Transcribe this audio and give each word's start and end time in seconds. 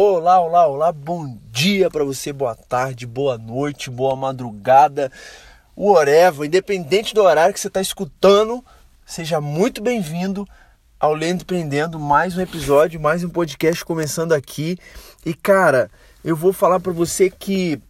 Olá, 0.00 0.40
olá, 0.40 0.64
olá, 0.64 0.92
bom 0.92 1.36
dia 1.50 1.90
para 1.90 2.04
você, 2.04 2.32
boa 2.32 2.54
tarde, 2.54 3.04
boa 3.04 3.36
noite, 3.36 3.90
boa 3.90 4.14
madrugada, 4.14 5.10
whatever, 5.76 6.46
independente 6.46 7.12
do 7.12 7.24
horário 7.24 7.52
que 7.52 7.58
você 7.58 7.66
está 7.66 7.80
escutando, 7.80 8.64
seja 9.04 9.40
muito 9.40 9.82
bem-vindo 9.82 10.46
ao 11.00 11.12
Lendo 11.12 11.42
Empreendendo, 11.42 11.98
mais 11.98 12.36
um 12.36 12.40
episódio, 12.40 13.00
mais 13.00 13.24
um 13.24 13.28
podcast 13.28 13.84
começando 13.84 14.34
aqui. 14.34 14.78
E 15.26 15.34
cara, 15.34 15.90
eu 16.24 16.36
vou 16.36 16.52
falar 16.52 16.78
para 16.78 16.92
você 16.92 17.28
que 17.28 17.82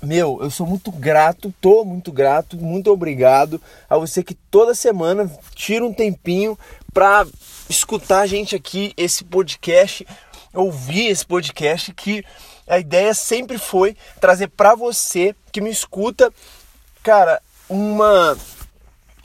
meu, 0.00 0.38
eu 0.40 0.48
sou 0.50 0.64
muito 0.64 0.92
grato, 0.92 1.52
tô 1.60 1.84
muito 1.84 2.12
grato, 2.12 2.56
muito 2.56 2.88
obrigado 2.88 3.60
a 3.90 3.98
você 3.98 4.22
que 4.22 4.34
toda 4.34 4.76
semana 4.76 5.28
tira 5.56 5.84
um 5.84 5.92
tempinho 5.92 6.56
para 6.94 7.26
escutar 7.68 8.20
a 8.20 8.26
gente 8.28 8.54
aqui, 8.54 8.92
esse 8.96 9.24
podcast 9.24 10.06
ouvir 10.54 11.08
esse 11.08 11.24
podcast 11.24 11.92
que 11.94 12.24
a 12.66 12.78
ideia 12.78 13.12
sempre 13.14 13.58
foi 13.58 13.96
trazer 14.20 14.48
para 14.48 14.74
você 14.74 15.34
que 15.50 15.60
me 15.60 15.70
escuta, 15.70 16.32
cara, 17.02 17.40
uma 17.68 18.36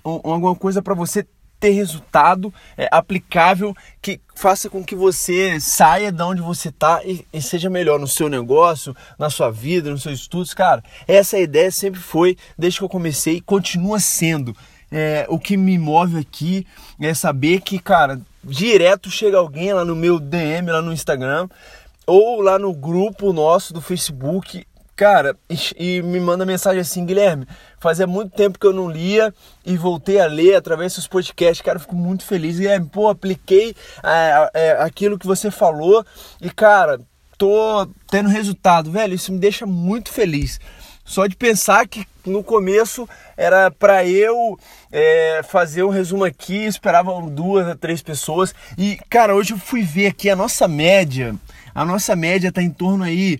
um, 0.04 0.32
alguma 0.32 0.56
coisa 0.56 0.82
para 0.82 0.94
você 0.94 1.26
ter 1.60 1.72
resultado 1.72 2.54
é, 2.78 2.88
aplicável 2.92 3.76
que 4.02 4.22
faça 4.36 4.70
com 4.70 4.84
que 4.84 4.96
você 4.96 5.60
saia 5.60 6.12
de 6.12 6.22
onde 6.22 6.42
você 6.42 6.70
está 6.70 7.02
e, 7.04 7.26
e, 7.34 7.42
seja 7.42 7.70
melhor 7.70 8.00
no 8.00 8.08
seu 8.08 8.30
negócio, 8.30 8.96
na 9.18 9.30
sua 9.30 9.50
vida, 9.50 9.90
nos 9.90 10.04
seus 10.04 10.20
estudos, 10.20 10.54
cara. 10.54 10.84
Essa 11.08 11.40
ideia 11.40 11.72
sempre 11.72 12.00
foi, 12.00 12.38
desde 12.58 12.80
que 12.80 12.86
eu 12.86 12.90
comecei, 12.90 13.38
e 13.38 13.42
continua 13.42 14.00
sendo. 14.00 14.56
É, 14.92 15.26
o 15.30 15.38
que 15.38 15.58
me 15.58 15.78
move 15.78 16.18
aqui 16.18 16.66
é 17.00 17.14
saber 17.14 17.62
que, 17.62 17.78
cara, 17.78 18.20
direto 18.44 19.12
chega 19.12 19.38
alguém 19.38 19.74
lá 19.74 19.84
no 19.84 19.96
meu 19.96 20.20
DM, 20.20 20.72
lá 20.72 20.82
no 20.82 20.94
Instagram, 20.94 21.50
ou 22.06 22.42
lá 22.42 22.58
no 22.58 22.74
grupo 22.74 23.34
nosso 23.34 23.74
do 23.74 23.82
Facebook, 23.82 24.66
cara, 24.96 25.36
e, 25.50 25.98
e, 25.98 26.02
me 26.02 26.20
manda 26.20 26.46
mensagem 26.46 26.82
assim, 26.82 27.06
Guilherme, 27.06 27.46
fazia 27.80 28.08
muito 28.08 28.32
tempo 28.32 28.58
que 28.58 28.66
eu 28.66 28.74
não 28.74 28.90
lia 28.90 29.34
e 29.66 29.78
voltei 29.78 30.20
a 30.20 30.26
ler 30.26 30.56
através 30.56 30.96
dos 30.96 31.08
podcasts, 31.08 31.62
cara, 31.62 31.76
eu 31.76 31.82
fico 31.82 31.96
muito 31.96 32.24
feliz, 32.24 32.58
Guilherme, 32.58 32.88
pô, 32.88 33.10
apliquei 33.10 33.76
é, 34.04 34.50
é, 34.54 34.72
aquilo 34.82 35.20
que 35.20 35.28
você 35.28 35.52
falou 35.52 36.06
e, 36.42 36.50
cara, 36.50 37.00
tô 37.38 37.88
tendo 38.10 38.30
resultado, 38.30 38.90
velho, 38.90 39.14
isso 39.14 39.32
me 39.32 39.40
deixa 39.40 39.66
muito 39.66 40.12
feliz. 40.12 40.60
Só 41.08 41.26
de 41.26 41.38
pensar 41.38 41.88
que 41.88 42.06
no 42.26 42.44
começo 42.44 43.08
era 43.38 43.72
para 43.72 44.06
eu 44.06 44.60
é, 44.92 45.42
fazer 45.42 45.84
um 45.84 45.90
resumo 45.90 46.26
aqui, 46.26 46.66
esperavam 46.66 47.30
duas 47.30 47.66
a 47.66 47.76
três 47.76 48.02
pessoas. 48.02 48.54
E, 48.78 49.00
cara, 49.10 49.34
hoje 49.34 49.54
eu 49.54 49.58
fui 49.58 49.84
ver 49.84 50.08
aqui 50.08 50.30
a 50.30 50.36
nossa 50.36 50.68
média. 50.68 51.34
A 51.74 51.86
nossa 51.86 52.14
média 52.14 52.52
tá 52.52 52.62
em 52.62 52.70
torno 52.70 53.06
aí, 53.06 53.40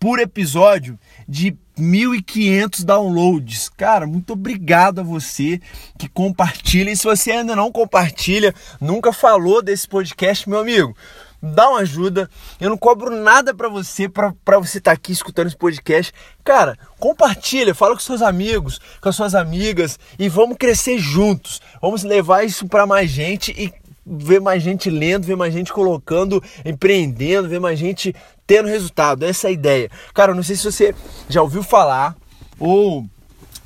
por 0.00 0.18
episódio, 0.18 0.98
de 1.28 1.56
1.500 1.78 2.84
downloads. 2.84 3.68
Cara, 3.68 4.08
muito 4.08 4.32
obrigado 4.32 5.00
a 5.00 5.04
você 5.04 5.60
que 5.96 6.08
compartilha. 6.08 6.90
E 6.90 6.96
se 6.96 7.04
você 7.04 7.30
ainda 7.30 7.54
não 7.54 7.70
compartilha, 7.70 8.52
nunca 8.80 9.12
falou 9.12 9.62
desse 9.62 9.86
podcast, 9.86 10.48
meu 10.48 10.58
amigo, 10.58 10.96
dá 11.44 11.68
uma 11.68 11.80
ajuda. 11.80 12.28
Eu 12.60 12.70
não 12.70 12.78
cobro 12.78 13.14
nada 13.14 13.52
para 13.54 13.68
você, 13.68 14.08
para 14.08 14.58
você 14.58 14.78
estar 14.78 14.90
tá 14.90 14.94
aqui 14.94 15.12
escutando 15.12 15.48
esse 15.48 15.56
podcast. 15.56 16.12
Cara, 16.42 16.78
compartilha, 16.98 17.74
fala 17.74 17.94
com 17.94 18.00
seus 18.00 18.22
amigos, 18.22 18.80
com 19.00 19.08
as 19.08 19.16
suas 19.16 19.34
amigas 19.34 19.98
e 20.18 20.28
vamos 20.28 20.56
crescer 20.56 20.98
juntos. 20.98 21.60
Vamos 21.80 22.02
levar 22.02 22.44
isso 22.44 22.66
para 22.66 22.86
mais 22.86 23.10
gente 23.10 23.54
e 23.56 23.72
ver 24.06 24.40
mais 24.40 24.62
gente 24.62 24.90
lendo, 24.90 25.26
ver 25.26 25.36
mais 25.36 25.52
gente 25.52 25.72
colocando, 25.72 26.42
empreendendo, 26.64 27.48
ver 27.48 27.60
mais 27.60 27.78
gente 27.78 28.14
tendo 28.46 28.68
resultado. 28.68 29.24
Essa 29.24 29.48
é 29.48 29.50
a 29.50 29.52
ideia. 29.52 29.90
Cara, 30.12 30.32
eu 30.32 30.36
não 30.36 30.42
sei 30.42 30.56
se 30.56 30.64
você 30.64 30.94
já 31.28 31.42
ouviu 31.42 31.62
falar 31.62 32.16
ou 32.58 33.04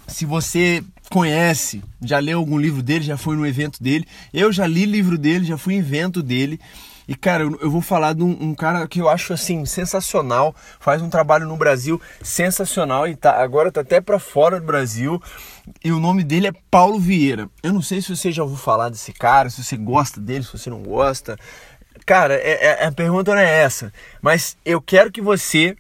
se 0.07 0.25
você 0.25 0.83
conhece, 1.11 1.83
já 2.03 2.19
leu 2.19 2.39
algum 2.39 2.59
livro 2.59 2.83
dele, 2.83 3.05
já 3.05 3.17
foi 3.17 3.37
no 3.37 3.47
evento 3.47 3.83
dele. 3.83 4.07
Eu 4.33 4.53
já 4.53 4.67
li 4.67 4.85
livro 4.85 5.17
dele, 5.17 5.45
já 5.45 5.57
fui 5.57 5.75
em 5.75 5.79
evento 5.79 6.23
dele. 6.23 6.61
E, 7.09 7.15
cara, 7.15 7.43
eu, 7.43 7.59
eu 7.63 7.71
vou 7.71 7.81
falar 7.81 8.13
de 8.13 8.23
um, 8.23 8.37
um, 8.39 8.55
cara 8.55 8.87
que 8.87 9.01
eu 9.01 9.09
acho, 9.09 9.33
assim, 9.33 9.65
sensacional. 9.65 10.55
Faz 10.79 11.01
um 11.01 11.09
trabalho 11.09 11.47
no 11.47 11.57
Brasil 11.57 11.99
sensacional 12.23 13.09
e 13.09 13.17
tá, 13.17 13.43
agora 13.43 13.73
tá 13.73 13.81
até 13.81 13.99
para 13.99 14.19
fora 14.19 14.61
do 14.61 14.67
Brasil. 14.67 15.21
E 15.83 15.91
o 15.91 15.99
nome 15.99 16.23
dele 16.23 16.49
é 16.49 16.53
Paulo 16.71 17.01
Vieira. 17.01 17.49
Eu 17.63 17.73
não 17.73 17.81
sei 17.81 18.03
se 18.03 18.15
você 18.15 18.31
já 18.31 18.43
ouviu 18.43 18.59
falar 18.59 18.91
desse 18.91 19.11
cara, 19.15 19.49
se 19.49 19.65
você 19.65 19.75
gosta 19.75 20.21
dele, 20.21 20.45
se 20.45 20.53
você 20.53 20.69
não 20.69 20.83
gosta. 20.83 21.39
Cara, 22.05 22.35
é, 22.35 22.67
é, 22.67 22.87
a 22.87 22.93
pergunta 22.93 23.35
não 23.35 23.41
é 23.41 23.63
essa. 23.63 23.91
Mas 24.21 24.59
eu 24.63 24.81
quero 24.83 25.11
que 25.11 25.23
você 25.23 25.75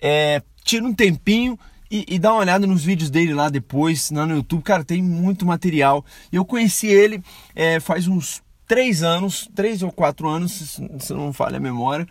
é, 0.00 0.40
tire 0.62 0.84
um 0.84 0.94
tempinho 0.94 1.58
e, 1.90 2.06
e, 2.08 2.18
dá 2.20 2.32
uma 2.32 2.40
olhada 2.40 2.66
nos 2.66 2.84
vídeos 2.84 3.10
dele 3.10 3.34
lá 3.34 3.48
depois, 3.48 4.12
lá 4.12 4.24
no 4.26 4.36
YouTube. 4.36 4.62
Cara, 4.62 4.84
tem 4.84 5.02
muito 5.02 5.44
material. 5.44 6.04
Eu 6.32 6.44
conheci 6.44 6.86
ele 6.86 7.20
é, 7.54 7.80
faz 7.80 8.06
uns 8.06 8.40
três 8.72 9.02
anos, 9.02 9.50
três 9.54 9.82
ou 9.82 9.92
quatro 9.92 10.26
anos, 10.26 10.80
se 10.98 11.12
não 11.12 11.30
falha 11.30 11.58
a 11.58 11.60
memória. 11.60 12.08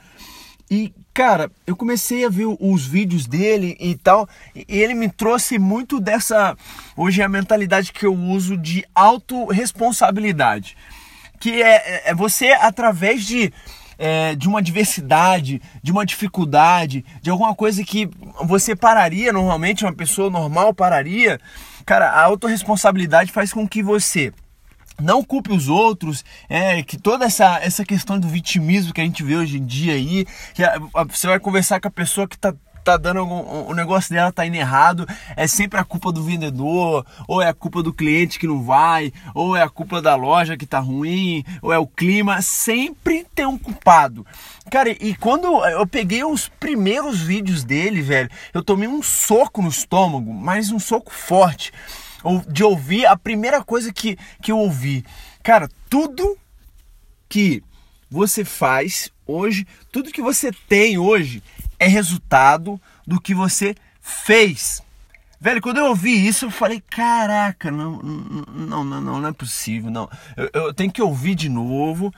E, 0.69 0.93
cara, 1.11 1.49
eu 1.65 1.75
comecei 1.75 2.23
a 2.23 2.29
ver 2.29 2.45
os 2.59 2.85
vídeos 2.85 3.25
dele 3.25 3.75
e 3.79 3.95
tal, 3.95 4.29
e 4.55 4.63
ele 4.69 4.93
me 4.93 5.09
trouxe 5.09 5.57
muito 5.57 5.99
dessa. 5.99 6.55
Hoje 6.95 7.19
é 7.19 7.25
a 7.25 7.29
mentalidade 7.29 7.91
que 7.91 8.05
eu 8.05 8.13
uso 8.13 8.55
de 8.55 8.85
autorresponsabilidade. 8.93 10.77
Que 11.39 11.63
é, 11.63 11.77
é, 11.77 12.09
é 12.11 12.13
você, 12.13 12.49
através 12.49 13.25
de, 13.25 13.51
é, 13.97 14.35
de 14.35 14.47
uma 14.47 14.61
diversidade, 14.61 15.59
de 15.81 15.91
uma 15.91 16.05
dificuldade, 16.05 17.03
de 17.23 17.31
alguma 17.31 17.55
coisa 17.55 17.83
que 17.83 18.07
você 18.43 18.75
pararia 18.75 19.33
normalmente, 19.33 19.83
uma 19.83 19.93
pessoa 19.93 20.29
normal 20.29 20.75
pararia. 20.75 21.39
Cara, 21.87 22.11
a 22.11 22.21
autorresponsabilidade 22.21 23.31
faz 23.31 23.51
com 23.51 23.67
que 23.67 23.81
você 23.81 24.31
não 25.01 25.23
culpe 25.23 25.51
os 25.51 25.67
outros, 25.67 26.23
é 26.49 26.81
que 26.83 26.97
toda 26.97 27.25
essa, 27.25 27.59
essa 27.61 27.83
questão 27.83 28.19
do 28.19 28.27
vitimismo 28.27 28.93
que 28.93 29.01
a 29.01 29.03
gente 29.03 29.23
vê 29.23 29.35
hoje 29.35 29.57
em 29.57 29.65
dia 29.65 29.93
aí, 29.93 30.25
que 30.53 30.63
a, 30.63 30.79
a, 30.93 31.03
você 31.03 31.27
vai 31.27 31.39
conversar 31.39 31.79
com 31.79 31.87
a 31.87 31.91
pessoa 31.91 32.27
que 32.27 32.37
tá 32.37 32.53
tá 32.83 32.97
dando 32.97 33.19
algum, 33.19 33.69
o 33.69 33.73
negócio 33.73 34.13
dela 34.13 34.31
tá 34.31 34.45
indo 34.45 34.55
errado, 34.55 35.07
é 35.35 35.47
sempre 35.47 35.79
a 35.79 35.83
culpa 35.83 36.11
do 36.11 36.23
vendedor, 36.23 37.05
ou 37.27 37.41
é 37.41 37.47
a 37.47 37.53
culpa 37.53 37.81
do 37.83 37.93
cliente 37.93 38.39
que 38.39 38.47
não 38.47 38.63
vai, 38.63 39.13
ou 39.33 39.55
é 39.55 39.61
a 39.61 39.69
culpa 39.69 40.01
da 40.01 40.15
loja 40.15 40.57
que 40.57 40.65
tá 40.65 40.79
ruim, 40.79 41.43
ou 41.61 41.71
é 41.71 41.77
o 41.77 41.87
clima, 41.87 42.41
sempre 42.41 43.25
tem 43.35 43.45
um 43.45 43.57
culpado. 43.57 44.25
Cara, 44.69 44.89
e 44.89 45.15
quando 45.15 45.63
eu 45.65 45.85
peguei 45.85 46.23
os 46.23 46.47
primeiros 46.47 47.21
vídeos 47.21 47.63
dele, 47.63 48.01
velho, 48.01 48.29
eu 48.53 48.63
tomei 48.63 48.87
um 48.87 49.03
soco 49.03 49.61
no 49.61 49.69
estômago, 49.69 50.33
mas 50.33 50.71
um 50.71 50.79
soco 50.79 51.13
forte 51.13 51.71
de 52.47 52.63
ouvir 52.63 53.05
a 53.05 53.17
primeira 53.17 53.63
coisa 53.63 53.91
que, 53.91 54.17
que 54.41 54.51
eu 54.51 54.57
ouvi. 54.57 55.05
Cara, 55.43 55.69
tudo 55.89 56.37
que 57.27 57.63
você 58.09 58.43
faz 58.43 59.09
hoje, 59.25 59.65
tudo 59.91 60.11
que 60.11 60.21
você 60.21 60.51
tem 60.67 60.97
hoje 60.97 61.41
é 61.79 61.87
resultado 61.87 62.79
do 63.07 63.19
que 63.19 63.33
você 63.33 63.75
fez. 64.01 64.83
Velho, 65.39 65.59
quando 65.59 65.77
eu 65.77 65.85
ouvi 65.85 66.27
isso, 66.27 66.45
eu 66.45 66.51
falei, 66.51 66.83
caraca, 66.87 67.71
não, 67.71 67.99
não, 67.99 68.83
não, 68.83 69.01
não, 69.01 69.27
é 69.27 69.31
possível, 69.31 69.89
não. 69.89 70.07
Eu, 70.37 70.49
eu 70.53 70.73
tenho 70.73 70.91
que 70.91 71.01
ouvir 71.01 71.33
de 71.33 71.49
novo 71.49 72.13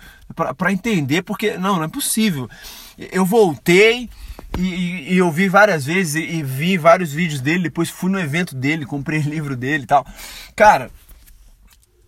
para 0.58 0.74
entender, 0.74 1.22
porque 1.22 1.58
não, 1.58 1.78
não 1.78 1.84
é 1.84 1.88
possível. 1.88 2.50
Eu 2.98 3.26
voltei, 3.26 4.10
e, 4.58 5.14
e, 5.14 5.18
eu 5.18 5.32
vi 5.32 5.50
várias 5.50 5.86
vezes 5.86 6.16
e, 6.16 6.20
e, 6.20 6.44
vi 6.44 6.78
vários 6.78 7.12
vídeos 7.12 7.42
dele, 7.42 7.64
depois 7.64 7.90
fui 7.90 8.12
no 8.12 8.20
evento 8.20 8.56
dele, 8.56 8.86
comprei 8.86 9.20
livro 9.24 9.56
dele 9.56 9.84
e 9.84 9.88
tal. 9.88 10.06
Cara, 10.56 10.92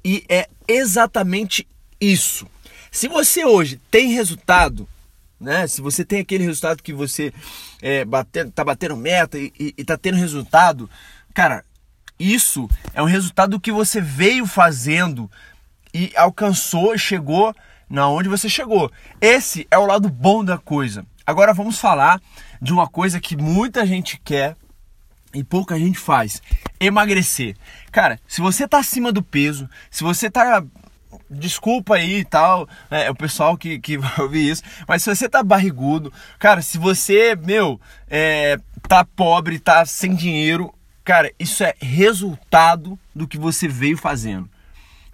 e 0.04 0.24
é 0.30 0.48
exatamente 0.68 1.68
isso. 2.00 2.48
Se 2.92 3.08
você 3.08 3.44
hoje 3.44 3.80
tem 3.90 4.14
resultado, 4.14 4.88
né? 5.40 5.68
Se 5.68 5.82
você 5.82 6.06
tem 6.06 6.20
aquele 6.20 6.44
resultado 6.44 6.82
que 6.82 6.94
você 6.94 7.34
é, 7.82 8.06
bater, 8.06 8.50
tá 8.52 8.64
batendo 8.64 8.96
meta 8.96 9.38
e, 9.38 9.52
e, 9.60 9.74
e 9.78 9.84
tá 9.84 9.98
tendo 9.98 10.18
resultado, 10.18 10.90
cara, 11.34 11.66
isso 12.20 12.70
é 12.94 13.02
um 13.02 13.08
resultado 13.08 13.60
que 13.60 13.72
você 13.72 14.00
veio 14.00 14.46
fazendo 14.46 15.30
e 15.94 16.12
alcançou, 16.16 16.98
chegou 16.98 17.56
na 17.90 18.08
onde 18.08 18.30
você 18.30 18.48
chegou. 18.48 18.92
Esse 19.20 19.68
é 19.70 19.78
o 19.78 19.86
lado 19.86 20.10
bom 20.10 20.44
da 20.44 20.58
coisa. 20.58 21.06
Agora 21.26 21.54
vamos 21.54 21.80
falar 21.80 22.22
de 22.62 22.72
uma 22.72 22.88
coisa 22.88 23.20
que 23.20 23.36
muita 23.36 23.86
gente 23.86 24.20
quer 24.24 24.56
e 25.34 25.44
pouca 25.44 25.78
gente 25.78 25.98
faz: 25.98 26.42
emagrecer. 26.80 27.56
Cara, 27.92 28.20
se 28.28 28.42
você 28.42 28.68
tá 28.68 28.80
acima 28.80 29.12
do 29.12 29.24
peso, 29.24 29.70
se 29.90 30.04
você 30.04 30.30
tá 30.30 30.64
desculpa 31.30 31.96
aí 31.96 32.20
e 32.20 32.26
tal, 32.26 32.68
é, 32.92 33.10
o 33.10 33.16
pessoal 33.16 33.58
que, 33.58 33.80
que 33.80 33.98
vai 34.00 34.20
ouvir 34.20 34.50
isso, 34.50 34.64
mas 34.88 35.04
se 35.04 35.14
você 35.14 35.28
tá 35.28 35.42
barrigudo, 35.42 36.12
cara, 36.38 36.62
se 36.62 36.78
você, 36.78 37.36
meu, 37.36 37.80
é, 38.08 38.60
tá 38.88 39.04
pobre, 39.04 39.60
tá 39.60 39.86
sem 39.86 40.14
dinheiro, 40.14 40.74
cara, 41.04 41.32
isso 41.40 41.64
é 41.64 41.74
resultado 41.80 43.00
do 43.16 43.28
que 43.28 43.38
você 43.38 43.68
veio 43.68 43.98
fazendo. 43.98 44.50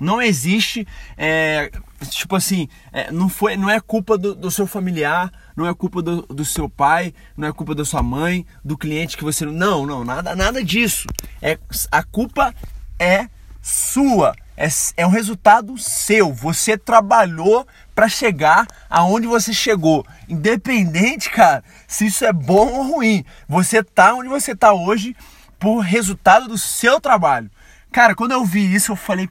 Não 0.02 0.20
existe, 0.20 0.88
é, 1.16 1.72
tipo 2.10 2.36
assim, 2.36 2.68
é, 2.92 3.12
não, 3.12 3.30
foi, 3.30 3.56
não 3.56 3.70
é 3.70 3.80
culpa 3.80 4.18
do, 4.18 4.34
do, 4.34 4.50
seu 4.50 4.66
familiar, 4.66 5.32
não 5.56 5.68
é 5.68 5.74
culpa 5.76 6.02
do, 6.02 6.24
do, 6.24 6.44
seu 6.44 6.68
pai, 6.68 7.14
não 7.38 7.48
é 7.48 7.54
culpa 7.54 7.76
da 7.76 7.86
sua 7.86 8.02
mãe, 8.02 8.44
do 8.66 8.76
cliente 8.76 9.16
que 9.16 9.24
você 9.24 9.46
não, 9.46 9.86
não, 9.86 10.04
nada, 10.04 10.36
nada 10.36 10.64
disso. 10.64 11.08
É 11.40 11.60
a 11.92 12.02
culpa 12.02 12.52
é 12.98 13.30
sua, 13.62 14.36
é, 14.58 14.68
é 14.98 15.06
um 15.06 15.12
resultado 15.12 15.78
seu. 15.78 16.34
Você 16.34 16.76
trabalhou 16.76 17.68
para 17.94 18.10
chegar 18.10 18.66
aonde 18.90 19.28
você 19.28 19.54
chegou, 19.54 20.04
independente, 20.28 21.30
cara, 21.30 21.64
se 21.88 22.08
isso 22.08 22.26
é 22.26 22.34
bom 22.34 22.72
ou 22.74 22.96
ruim. 22.96 23.24
Você 23.48 23.84
tá 23.84 24.16
onde 24.16 24.30
você 24.30 24.56
tá 24.56 24.74
hoje 24.74 25.16
por 25.60 25.82
resultado 25.82 26.48
do 26.48 26.58
seu 26.58 27.00
trabalho. 27.00 27.52
Cara, 27.92 28.16
quando 28.16 28.32
eu 28.32 28.44
vi 28.44 28.74
isso, 28.74 28.94
eu 28.94 28.96
falei, 28.96 29.30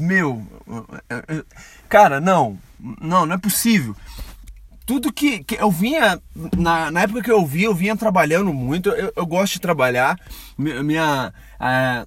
meu, 0.00 0.46
cara, 1.88 2.20
não, 2.20 2.58
não, 3.00 3.26
não 3.26 3.34
é 3.34 3.38
possível. 3.38 3.94
Tudo 4.86 5.12
que, 5.12 5.44
que 5.44 5.54
eu 5.54 5.70
vinha, 5.70 6.20
na, 6.56 6.90
na 6.90 7.02
época 7.02 7.22
que 7.22 7.30
eu 7.30 7.46
vi, 7.46 7.64
eu 7.64 7.74
vinha 7.74 7.96
trabalhando 7.96 8.52
muito, 8.52 8.88
eu, 8.90 9.12
eu 9.14 9.26
gosto 9.26 9.54
de 9.54 9.60
trabalhar, 9.60 10.18
minha, 10.58 11.32
a, 11.58 12.06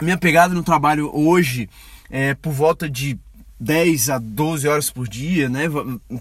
minha 0.00 0.18
pegada 0.18 0.54
no 0.54 0.62
trabalho 0.62 1.10
hoje 1.12 1.68
é 2.10 2.34
por 2.34 2.52
volta 2.52 2.88
de 2.88 3.18
10 3.58 4.10
a 4.10 4.18
12 4.18 4.68
horas 4.68 4.90
por 4.90 5.08
dia, 5.08 5.48
né? 5.48 5.62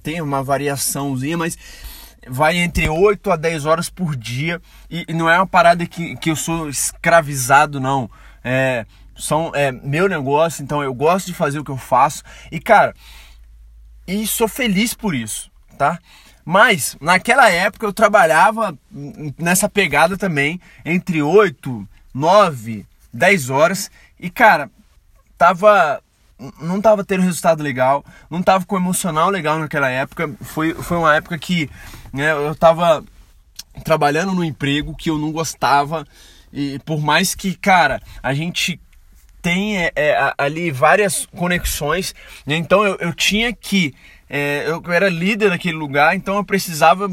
Tem 0.04 0.22
uma 0.22 0.44
variaçãozinha, 0.44 1.38
mas 1.38 1.58
vai 2.28 2.58
entre 2.58 2.88
8 2.88 3.32
a 3.32 3.36
10 3.36 3.66
horas 3.66 3.90
por 3.90 4.16
dia. 4.16 4.62
E, 4.90 5.06
e 5.08 5.14
não 5.14 5.30
é 5.30 5.38
uma 5.38 5.48
parada 5.48 5.86
que, 5.86 6.16
que 6.18 6.30
eu 6.30 6.36
sou 6.36 6.70
escravizado, 6.70 7.80
não. 7.80 8.10
É, 8.44 8.86
são, 9.22 9.52
é 9.56 9.72
meu 9.72 10.10
negócio, 10.10 10.64
então 10.64 10.84
eu 10.84 10.94
gosto 10.94 11.28
de 11.28 11.34
fazer 11.34 11.60
o 11.60 11.64
que 11.64 11.72
eu 11.72 11.78
faço. 11.78 12.24
E, 12.52 12.60
cara, 12.60 12.94
e 14.08 14.26
sou 14.28 14.48
feliz 14.48 14.94
por 14.94 15.16
isso, 15.16 15.52
tá? 15.78 16.00
Mas 16.44 16.98
naquela 17.00 17.50
época 17.50 17.86
eu 17.86 17.94
trabalhava 17.94 18.78
nessa 19.38 19.70
pegada 19.70 20.18
também, 20.18 20.60
entre 20.84 21.22
8, 21.22 21.88
9, 22.14 22.86
10 23.14 23.50
horas. 23.50 23.92
E, 24.20 24.30
cara, 24.30 24.70
tava 25.38 26.02
não 26.60 26.82
tava 26.82 27.04
tendo 27.04 27.22
resultado 27.22 27.62
legal, 27.62 28.04
não 28.30 28.42
tava 28.42 28.66
com 28.66 28.76
emocional 28.76 29.30
legal 29.30 29.60
naquela 29.60 29.90
época. 29.90 30.34
Foi, 30.42 30.74
foi 30.74 30.98
uma 30.98 31.16
época 31.16 31.38
que 31.38 31.70
né, 32.12 32.32
eu 32.32 32.56
tava 32.56 33.04
trabalhando 33.84 34.34
no 34.34 34.44
emprego 34.44 34.96
que 34.96 35.10
eu 35.10 35.18
não 35.18 35.32
gostava. 35.32 36.06
E 36.52 36.80
por 36.80 37.00
mais 37.00 37.36
que, 37.36 37.56
cara, 37.56 38.02
a 38.22 38.34
gente 38.34 38.80
tem 39.42 39.78
é, 39.78 39.92
é, 39.96 40.34
ali 40.38 40.72
várias 40.72 41.26
conexões, 41.26 42.14
então 42.46 42.84
eu, 42.84 42.96
eu 43.00 43.14
tinha 43.14 43.54
que 43.54 43.94
é, 44.34 44.66
eu 44.66 44.82
era 44.94 45.10
líder 45.10 45.50
naquele 45.50 45.76
lugar, 45.76 46.16
então 46.16 46.38
eu 46.38 46.44
precisava 46.44 47.10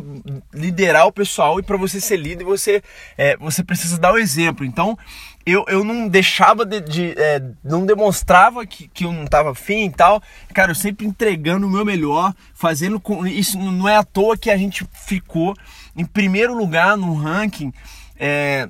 liderar 0.55 1.05
o 1.07 1.13
pessoal 1.13 1.59
e 1.59 1.65
para 1.65 1.77
você 1.77 2.01
ser 2.01 2.17
líder 2.17 2.45
você 2.45 2.81
é, 3.17 3.37
você 3.39 3.65
precisa 3.65 3.99
dar 3.99 4.13
o 4.13 4.19
exemplo. 4.19 4.65
Então 4.65 4.97
eu, 5.45 5.65
eu 5.67 5.83
não 5.83 6.07
deixava 6.07 6.65
de, 6.65 6.81
de 6.81 7.15
é, 7.17 7.43
não 7.65 7.85
demonstrava 7.85 8.65
que, 8.65 8.87
que 8.87 9.05
eu 9.05 9.13
não 9.13 9.25
estava 9.25 9.51
afim 9.51 9.87
e 9.87 9.91
tal. 9.91 10.23
Cara, 10.55 10.71
eu 10.71 10.77
sempre 10.77 11.07
entregando 11.07 11.67
o 11.67 11.71
meu 11.71 11.85
melhor, 11.85 12.33
fazendo 12.55 13.01
com 13.01 13.27
isso 13.27 13.59
não 13.59 13.89
é 13.89 13.97
à 13.97 14.05
toa 14.05 14.39
que 14.39 14.49
a 14.49 14.57
gente 14.57 14.87
ficou 14.93 15.57
em 15.97 16.05
primeiro 16.05 16.57
lugar 16.57 16.97
no 16.97 17.15
ranking 17.15 17.73
é, 18.17 18.69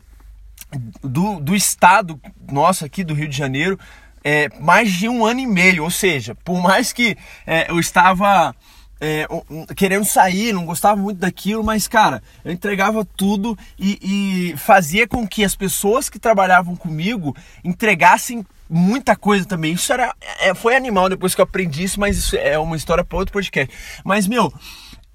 do, 1.03 1.41
do 1.41 1.55
estado 1.55 2.21
nosso 2.51 2.85
aqui 2.85 3.03
do 3.03 3.15
Rio 3.15 3.29
de 3.29 3.37
Janeiro 3.37 3.79
é, 4.25 4.49
mais 4.61 4.93
de 4.93 5.09
um 5.09 5.25
ano 5.25 5.41
e 5.41 5.47
meio. 5.47 5.85
Ou 5.85 5.91
seja, 5.91 6.35
por 6.35 6.61
mais 6.61 6.93
que 6.93 7.17
é, 7.47 7.71
eu 7.71 7.79
estava 7.79 8.55
é, 9.01 9.27
querendo 9.77 10.05
sair, 10.05 10.53
não 10.53 10.67
gostava 10.67 11.01
muito 11.01 11.19
daquilo, 11.19 11.63
mas 11.63 11.87
cara, 11.87 12.23
eu 12.45 12.53
entregava 12.53 13.05
tudo 13.05 13.57
e, 13.79 14.51
e, 14.53 14.57
fazia 14.57 15.07
com 15.07 15.27
que 15.27 15.45
as 15.45 15.55
pessoas 15.55 16.09
que 16.09 16.19
trabalhavam 16.19 16.75
comigo 16.75 17.35
entregassem 17.65 18.45
muita 18.69 19.17
coisa 19.17 19.47
também. 19.47 19.73
Isso 19.73 19.93
era, 19.93 20.15
é, 20.41 20.53
foi 20.55 20.77
animal 20.77 21.09
depois 21.09 21.35
que 21.35 21.41
eu 21.41 21.45
aprendi 21.45 21.85
isso, 21.85 22.01
mas 22.01 22.19
isso 22.19 22.37
é 22.37 22.59
uma 22.59 22.77
história 22.77 23.05
para 23.05 23.19
outro 23.19 23.33
podcast. 23.33 23.75
Mas 24.05 24.27
meu, 24.27 24.53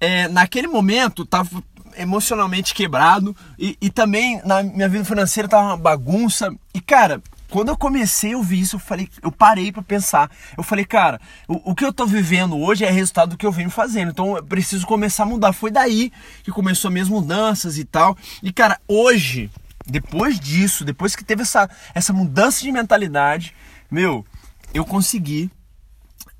é, 0.00 0.28
naquele 0.28 0.66
momento 0.66 1.24
tava 1.24 1.62
emocionalmente 1.96 2.74
quebrado 2.74 3.36
e, 3.58 3.76
e 3.80 3.90
também 3.90 4.40
na 4.44 4.62
minha 4.62 4.88
vida 4.88 5.04
financeira 5.04 5.48
tava 5.48 5.68
uma 5.68 5.76
bagunça 5.76 6.54
e 6.72 6.80
cara 6.80 7.22
quando 7.54 7.68
eu 7.68 7.76
comecei 7.76 8.32
a 8.32 8.36
ouvir 8.36 8.58
isso, 8.58 8.74
eu 8.74 8.80
falei, 8.80 9.08
eu 9.22 9.30
parei 9.30 9.70
para 9.70 9.80
pensar. 9.80 10.28
Eu 10.58 10.64
falei, 10.64 10.84
cara, 10.84 11.20
o, 11.46 11.70
o, 11.70 11.74
que 11.74 11.84
eu 11.84 11.92
tô 11.92 12.04
vivendo 12.04 12.58
hoje 12.58 12.84
é 12.84 12.90
resultado 12.90 13.30
do 13.30 13.36
que 13.36 13.46
eu 13.46 13.52
venho 13.52 13.70
fazendo. 13.70 14.10
Então 14.10 14.36
eu 14.36 14.42
preciso 14.42 14.84
começar 14.84 15.22
a 15.22 15.26
mudar. 15.26 15.52
Foi 15.52 15.70
daí 15.70 16.10
que 16.42 16.50
começou 16.50 16.88
as 16.88 16.92
minhas 16.92 17.08
mudanças 17.08 17.78
e 17.78 17.84
tal. 17.84 18.18
E 18.42 18.52
cara, 18.52 18.80
hoje, 18.88 19.48
depois 19.86 20.40
disso, 20.40 20.84
depois 20.84 21.14
que 21.14 21.22
teve 21.22 21.42
essa, 21.42 21.70
essa 21.94 22.12
mudança 22.12 22.60
de 22.60 22.72
mentalidade, 22.72 23.54
meu, 23.88 24.26
eu 24.72 24.84
consegui 24.84 25.48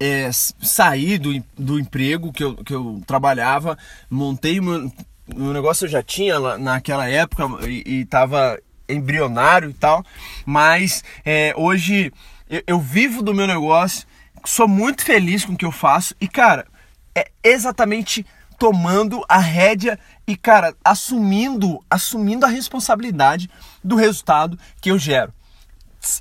é, 0.00 0.30
sair 0.32 1.18
do, 1.18 1.30
do 1.56 1.78
emprego 1.78 2.32
que 2.32 2.42
eu, 2.42 2.56
que 2.56 2.74
eu 2.74 3.00
trabalhava, 3.06 3.78
montei 4.10 4.60
meu 5.26 5.52
negócio 5.52 5.84
eu 5.84 5.88
já 5.88 6.02
tinha 6.02 6.38
naquela 6.58 7.08
época 7.08 7.44
e, 7.66 8.00
e 8.00 8.04
tava 8.04 8.58
embrionário 8.88 9.70
e 9.70 9.74
tal, 9.74 10.04
mas 10.44 11.02
é, 11.24 11.54
hoje 11.56 12.12
eu, 12.48 12.62
eu 12.66 12.80
vivo 12.80 13.22
do 13.22 13.34
meu 13.34 13.46
negócio, 13.46 14.06
sou 14.44 14.68
muito 14.68 15.04
feliz 15.04 15.44
com 15.44 15.54
o 15.54 15.56
que 15.56 15.64
eu 15.64 15.72
faço 15.72 16.14
e, 16.20 16.28
cara, 16.28 16.66
é 17.14 17.30
exatamente 17.42 18.26
tomando 18.58 19.24
a 19.28 19.38
rédea 19.38 19.98
e, 20.26 20.36
cara, 20.36 20.74
assumindo, 20.84 21.82
assumindo 21.88 22.46
a 22.46 22.48
responsabilidade 22.48 23.50
do 23.82 23.96
resultado 23.96 24.58
que 24.80 24.90
eu 24.90 24.98
gero. 24.98 25.32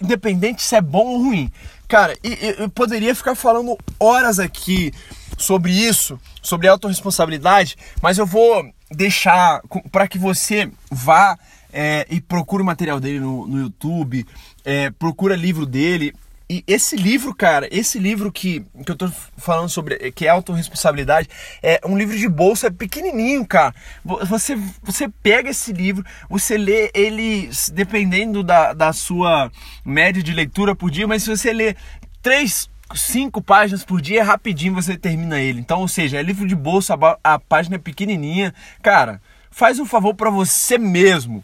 Independente 0.02 0.62
se 0.62 0.76
é 0.76 0.82
bom 0.82 1.06
ou 1.06 1.24
ruim. 1.24 1.52
Cara, 1.88 2.18
eu 2.24 2.70
poderia 2.70 3.14
ficar 3.14 3.36
falando 3.36 3.78
horas 4.00 4.40
aqui 4.40 4.92
sobre 5.38 5.72
isso, 5.72 6.20
sobre 6.42 6.68
autorresponsabilidade, 6.68 7.76
mas 8.02 8.18
eu 8.18 8.26
vou 8.26 8.74
deixar 8.94 9.62
para 9.92 10.08
que 10.08 10.18
você 10.18 10.70
vá 10.90 11.38
é, 11.72 12.06
e 12.10 12.22
procura 12.22 12.62
o 12.62 12.66
material 12.66 13.00
dele 13.00 13.20
no, 13.20 13.48
no 13.48 13.60
YouTube, 13.60 14.26
é, 14.64 14.92
procura 14.92 15.36
livro 15.36 15.66
dele. 15.66 16.14
E 16.50 16.64
esse 16.68 16.96
livro, 16.96 17.34
cara, 17.34 17.68
esse 17.72 17.98
livro 17.98 18.32
que, 18.32 18.64
que 18.86 18.92
eu 18.92 18.96
tô 18.96 19.10
falando 19.38 19.70
sobre, 19.70 20.12
que 20.12 20.28
é 20.28 20.30
autorresponsabilidade, 20.30 21.28
é 21.64 21.80
um 21.86 21.98
livro 21.98 22.16
de 22.16 22.28
bolsa, 22.28 22.68
é 22.68 22.70
pequenininho, 22.70 23.46
cara. 23.46 23.74
Você, 24.04 24.56
você 24.84 25.10
pega 25.24 25.50
esse 25.50 25.74
livro, 25.74 26.06
você 26.30 26.58
lê 26.58 26.92
ele 26.94 27.50
dependendo 27.72 28.44
da, 28.44 28.74
da 28.74 28.94
sua 28.94 29.52
média 29.84 30.22
de 30.22 30.34
leitura 30.34 30.76
por 30.76 30.92
dia, 30.92 31.08
mas 31.08 31.24
se 31.24 31.30
você 31.30 31.52
lê 31.52 31.76
três, 32.22 32.70
cinco 32.96 33.42
páginas 33.42 33.84
por 33.84 34.02
dia, 34.02 34.24
rapidinho 34.24 34.74
você 34.74 34.98
termina 34.98 35.40
ele. 35.40 35.60
Então, 35.60 35.82
ou 35.82 35.88
seja, 35.88 36.18
é 36.18 36.24
livro 36.24 36.48
de 36.48 36.56
bolsa, 36.56 36.96
a, 36.96 37.36
a 37.36 37.40
página 37.40 37.76
é 37.76 37.80
pequenininha. 37.80 38.54
Cara, 38.82 39.22
faz 39.52 39.80
um 39.80 39.86
favor 39.86 40.14
para 40.14 40.30
você 40.30 40.78
mesmo 40.78 41.44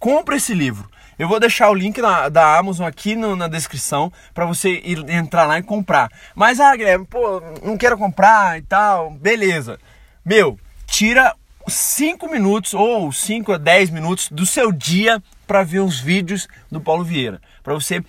compra 0.00 0.36
esse 0.36 0.54
livro. 0.54 0.90
Eu 1.18 1.28
vou 1.28 1.38
deixar 1.38 1.70
o 1.70 1.74
link 1.74 2.00
na, 2.00 2.30
da 2.30 2.56
Amazon 2.56 2.86
aqui 2.88 3.14
no, 3.14 3.36
na 3.36 3.46
descrição 3.46 4.10
para 4.32 4.46
você 4.46 4.80
ir 4.82 4.98
entrar 5.10 5.44
lá 5.44 5.58
e 5.58 5.62
comprar. 5.62 6.10
Mas, 6.34 6.58
ah, 6.58 6.74
Guilherme, 6.74 7.04
pô, 7.04 7.42
não 7.62 7.76
quero 7.76 7.98
comprar 7.98 8.58
e 8.58 8.62
tal. 8.62 9.10
Beleza. 9.10 9.78
Meu, 10.24 10.58
tira 10.86 11.36
5 11.68 12.26
minutos 12.30 12.72
ou 12.72 13.12
5 13.12 13.52
a 13.52 13.58
10 13.58 13.90
minutos 13.90 14.30
do 14.30 14.46
seu 14.46 14.72
dia 14.72 15.22
para 15.46 15.62
ver 15.62 15.80
os 15.80 16.00
vídeos 16.00 16.48
do 16.72 16.80
Paulo 16.80 17.04
Vieira. 17.04 17.38
Para 17.62 17.74
você 17.74 18.02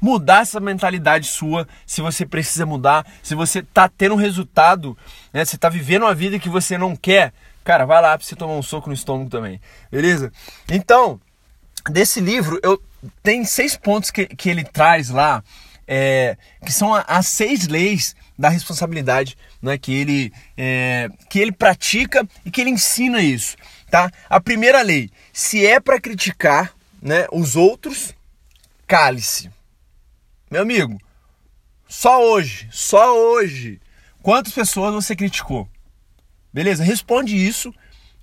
mudar 0.00 0.42
essa 0.42 0.60
mentalidade 0.60 1.26
sua, 1.26 1.66
se 1.86 2.00
você 2.00 2.26
precisa 2.26 2.66
mudar, 2.66 3.06
se 3.22 3.34
você 3.34 3.62
tá 3.62 3.88
tendo 3.88 4.14
resultado, 4.14 4.96
né, 5.32 5.44
você 5.44 5.56
tá 5.56 5.68
vivendo 5.68 6.02
uma 6.02 6.14
vida 6.14 6.38
que 6.38 6.48
você 6.48 6.76
não 6.76 6.94
quer, 6.94 7.32
cara, 7.64 7.84
vai 7.84 8.00
lá 8.00 8.16
para 8.16 8.26
você 8.26 8.36
tomar 8.36 8.54
um 8.54 8.62
soco 8.62 8.88
no 8.88 8.94
estômago 8.94 9.30
também, 9.30 9.60
beleza? 9.90 10.32
Então, 10.68 11.20
desse 11.90 12.20
livro, 12.20 12.60
eu 12.62 12.80
tem 13.22 13.44
seis 13.44 13.76
pontos 13.76 14.10
que, 14.10 14.26
que 14.26 14.48
ele 14.48 14.64
traz 14.64 15.10
lá, 15.10 15.42
é, 15.86 16.36
que 16.64 16.72
são 16.72 16.94
as 16.94 17.26
seis 17.26 17.68
leis 17.68 18.16
da 18.38 18.48
responsabilidade 18.48 19.36
né, 19.62 19.78
que, 19.78 19.94
ele, 19.94 20.32
é, 20.56 21.08
que 21.30 21.38
ele 21.38 21.52
pratica 21.52 22.26
e 22.44 22.50
que 22.50 22.60
ele 22.60 22.70
ensina 22.70 23.20
isso. 23.20 23.56
Tá? 23.90 24.10
A 24.28 24.40
primeira 24.40 24.82
lei, 24.82 25.10
se 25.32 25.64
é 25.64 25.78
para 25.78 26.00
criticar 26.00 26.74
né, 27.00 27.26
os 27.32 27.56
outros, 27.56 28.14
cale-se. 28.86 29.50
Meu 30.48 30.62
amigo, 30.62 31.00
só 31.88 32.22
hoje, 32.24 32.68
só 32.70 33.18
hoje, 33.18 33.80
quantas 34.22 34.52
pessoas 34.52 34.94
você 34.94 35.16
criticou? 35.16 35.68
Beleza? 36.52 36.84
Responde 36.84 37.36
isso 37.36 37.74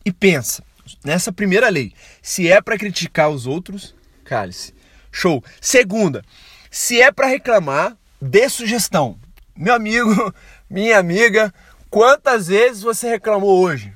e 0.06 0.12
pensa 0.12 0.64
nessa 1.04 1.34
primeira 1.34 1.68
lei. 1.68 1.94
Se 2.22 2.50
é 2.50 2.62
para 2.62 2.78
criticar 2.78 3.30
os 3.30 3.46
outros, 3.46 3.94
cale-se. 4.24 4.74
Show. 5.12 5.44
Segunda, 5.60 6.24
se 6.72 7.02
é 7.02 7.12
para 7.12 7.28
reclamar, 7.28 7.98
dê 8.22 8.48
sugestão. 8.48 9.20
Meu 9.54 9.74
amigo, 9.74 10.34
minha 10.70 10.98
amiga, 10.98 11.54
quantas 11.90 12.48
vezes 12.48 12.82
você 12.82 13.10
reclamou 13.10 13.60
hoje? 13.60 13.94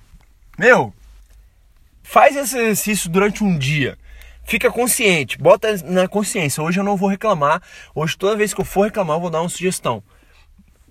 Meu, 0.57 0.93
faz 2.03 2.35
esse 2.35 2.57
exercício 2.57 3.09
durante 3.09 3.41
um 3.41 3.57
dia. 3.57 3.97
Fica 4.47 4.71
consciente, 4.71 5.37
bota 5.37 5.75
na 5.83 6.07
consciência. 6.07 6.63
Hoje 6.63 6.79
eu 6.79 6.83
não 6.83 6.95
vou 6.95 7.09
reclamar. 7.09 7.61
Hoje, 7.93 8.17
toda 8.17 8.37
vez 8.37 8.53
que 8.53 8.61
eu 8.61 8.65
for 8.65 8.83
reclamar, 8.83 9.17
eu 9.17 9.19
vou 9.19 9.29
dar 9.29 9.41
uma 9.41 9.49
sugestão. 9.49 10.01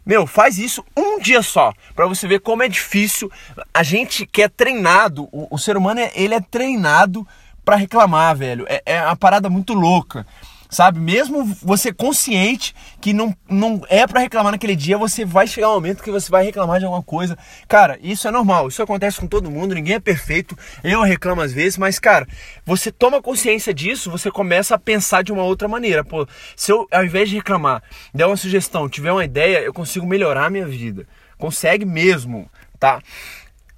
Meu, 0.04 0.26
faz 0.26 0.58
isso 0.58 0.84
um 0.94 1.18
dia 1.18 1.42
só, 1.42 1.72
para 1.94 2.06
você 2.06 2.28
ver 2.28 2.40
como 2.40 2.62
é 2.62 2.68
difícil. 2.68 3.32
A 3.72 3.82
gente 3.82 4.26
que 4.26 4.42
é 4.42 4.48
treinado, 4.48 5.26
o, 5.32 5.48
o 5.50 5.58
ser 5.58 5.74
humano 5.74 6.00
é, 6.00 6.12
ele 6.14 6.34
é 6.34 6.40
treinado 6.40 7.26
para 7.64 7.76
reclamar, 7.76 8.36
velho. 8.36 8.66
É, 8.68 8.82
é 8.84 9.02
uma 9.02 9.16
parada 9.16 9.48
muito 9.48 9.72
louca 9.72 10.26
sabe? 10.68 10.98
Mesmo 10.98 11.44
você 11.62 11.92
consciente 11.92 12.74
que 13.00 13.12
não, 13.12 13.34
não 13.48 13.82
é 13.88 14.06
para 14.06 14.20
reclamar 14.20 14.52
naquele 14.52 14.76
dia, 14.76 14.98
você 14.98 15.24
vai 15.24 15.46
chegar 15.46 15.70
um 15.70 15.74
momento 15.74 16.02
que 16.02 16.10
você 16.10 16.30
vai 16.30 16.44
reclamar 16.44 16.78
de 16.78 16.84
alguma 16.84 17.02
coisa. 17.02 17.36
Cara, 17.68 17.98
isso 18.02 18.26
é 18.26 18.30
normal, 18.30 18.68
isso 18.68 18.82
acontece 18.82 19.20
com 19.20 19.26
todo 19.26 19.50
mundo, 19.50 19.74
ninguém 19.74 19.96
é 19.96 20.00
perfeito. 20.00 20.56
Eu 20.82 21.02
reclamo 21.02 21.40
às 21.40 21.52
vezes, 21.52 21.78
mas 21.78 21.98
cara, 21.98 22.26
você 22.64 22.90
toma 22.90 23.22
consciência 23.22 23.72
disso, 23.72 24.10
você 24.10 24.30
começa 24.30 24.74
a 24.74 24.78
pensar 24.78 25.22
de 25.22 25.32
uma 25.32 25.42
outra 25.42 25.68
maneira. 25.68 26.04
Pô, 26.04 26.26
se 26.54 26.72
eu 26.72 26.86
ao 26.90 27.04
invés 27.04 27.28
de 27.28 27.36
reclamar, 27.36 27.82
der 28.14 28.26
uma 28.26 28.36
sugestão, 28.36 28.88
tiver 28.88 29.12
uma 29.12 29.24
ideia, 29.24 29.58
eu 29.58 29.72
consigo 29.72 30.06
melhorar 30.06 30.46
a 30.46 30.50
minha 30.50 30.66
vida. 30.66 31.06
Consegue 31.38 31.84
mesmo, 31.84 32.50
tá? 32.78 33.00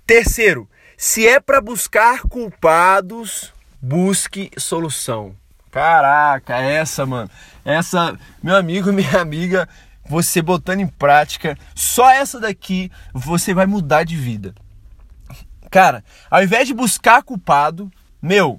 Terceiro, 0.06 0.68
se 0.96 1.26
é 1.26 1.38
para 1.38 1.60
buscar 1.60 2.22
culpados, 2.22 3.52
busque 3.80 4.50
solução. 4.56 5.36
Caraca, 5.70 6.56
essa, 6.56 7.04
mano. 7.04 7.30
Essa, 7.64 8.18
meu 8.42 8.56
amigo, 8.56 8.90
minha 8.92 9.20
amiga, 9.20 9.68
você 10.08 10.40
botando 10.40 10.80
em 10.80 10.86
prática, 10.86 11.56
só 11.74 12.10
essa 12.10 12.40
daqui 12.40 12.90
você 13.12 13.52
vai 13.52 13.66
mudar 13.66 14.04
de 14.04 14.16
vida. 14.16 14.54
Cara, 15.70 16.02
ao 16.30 16.42
invés 16.42 16.66
de 16.66 16.72
buscar 16.72 17.22
culpado, 17.22 17.90
meu, 18.22 18.58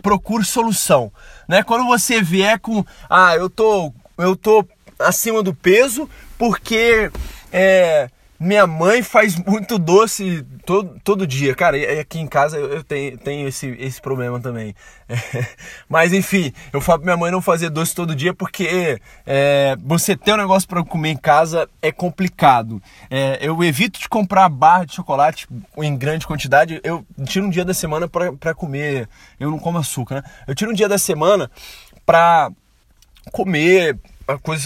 procure 0.00 0.44
solução, 0.44 1.12
né? 1.48 1.62
Quando 1.62 1.84
você 1.86 2.22
vier 2.22 2.60
com, 2.60 2.84
ah, 3.10 3.34
eu 3.34 3.50
tô, 3.50 3.92
eu 4.16 4.36
tô 4.36 4.64
acima 4.98 5.42
do 5.42 5.52
peso 5.52 6.08
porque 6.38 7.10
é, 7.52 8.08
minha 8.38 8.66
mãe 8.66 9.02
faz 9.02 9.36
muito 9.36 9.78
doce 9.78 10.46
todo, 10.64 11.00
todo 11.02 11.26
dia. 11.26 11.54
Cara, 11.54 11.76
aqui 12.00 12.20
em 12.20 12.26
casa 12.26 12.56
eu 12.56 12.84
tenho, 12.84 13.18
tenho 13.18 13.48
esse, 13.48 13.66
esse 13.80 14.00
problema 14.00 14.38
também. 14.38 14.74
Mas 15.88 16.12
enfim, 16.12 16.52
eu 16.72 16.80
falo 16.80 17.00
pra 17.00 17.06
minha 17.06 17.16
mãe 17.16 17.32
não 17.32 17.42
fazer 17.42 17.68
doce 17.68 17.94
todo 17.94 18.14
dia 18.14 18.32
porque 18.32 19.00
é, 19.26 19.76
você 19.82 20.16
ter 20.16 20.34
um 20.34 20.36
negócio 20.36 20.68
para 20.68 20.84
comer 20.84 21.10
em 21.10 21.16
casa 21.16 21.68
é 21.82 21.90
complicado. 21.90 22.80
É, 23.10 23.38
eu 23.40 23.62
evito 23.64 23.98
de 23.98 24.08
comprar 24.08 24.48
barra 24.48 24.84
de 24.84 24.94
chocolate 24.94 25.48
em 25.76 25.96
grande 25.96 26.26
quantidade. 26.26 26.80
Eu 26.84 27.04
tiro 27.24 27.46
um 27.46 27.50
dia 27.50 27.64
da 27.64 27.74
semana 27.74 28.06
para 28.08 28.54
comer. 28.54 29.08
Eu 29.40 29.50
não 29.50 29.58
como 29.58 29.78
açúcar, 29.78 30.16
né? 30.16 30.22
Eu 30.46 30.54
tiro 30.54 30.70
um 30.70 30.74
dia 30.74 30.88
da 30.88 30.98
semana 30.98 31.50
pra 32.06 32.52
comer 33.32 33.98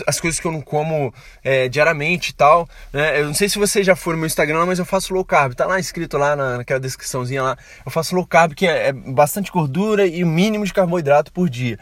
as 0.06 0.20
coisas 0.20 0.40
que 0.40 0.46
eu 0.46 0.52
não 0.52 0.60
como 0.60 1.14
é, 1.44 1.68
diariamente 1.68 2.30
e 2.30 2.34
tal. 2.34 2.68
Né? 2.92 3.20
Eu 3.20 3.26
não 3.26 3.34
sei 3.34 3.48
se 3.48 3.58
você 3.58 3.84
já 3.84 3.94
for 3.94 4.12
no 4.12 4.18
meu 4.18 4.26
Instagram, 4.26 4.66
mas 4.66 4.78
eu 4.78 4.84
faço 4.84 5.14
low 5.14 5.24
carb. 5.24 5.54
Tá 5.54 5.66
lá 5.66 5.78
escrito 5.78 6.18
lá 6.18 6.34
na, 6.34 6.58
naquela 6.58 6.80
descriçãozinha 6.80 7.42
lá. 7.42 7.56
Eu 7.84 7.92
faço 7.92 8.14
low 8.14 8.26
carb, 8.26 8.54
que 8.54 8.66
é, 8.66 8.88
é 8.88 8.92
bastante 8.92 9.52
gordura 9.52 10.06
e 10.06 10.24
o 10.24 10.26
mínimo 10.26 10.64
de 10.64 10.72
carboidrato 10.72 11.32
por 11.32 11.48
dia. 11.48 11.78